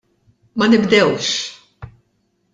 Ma 0.57 0.65
nibdewx! 0.67 1.27